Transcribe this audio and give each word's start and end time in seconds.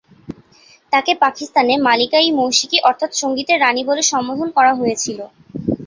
তাঁকে 0.93 1.13
পাকিস্তানে 1.23 1.73
‘মালিকা-ই-মৌশিকি’ 1.87 2.77
অর্থাৎ 2.89 3.11
সঙ্গীতের 3.21 3.61
রাণী 3.61 3.83
বলে 3.89 4.03
সম্বোধন 4.11 4.49
করা 4.57 4.71
হয়েছিল। 4.75 5.19